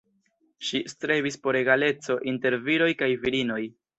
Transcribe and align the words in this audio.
Ŝi 0.67 0.79
strebis 0.93 1.37
por 1.43 1.59
egaleco 1.59 2.17
inter 2.33 2.57
viroj 2.69 2.91
kaj 3.05 3.13
virinoj. 3.27 3.63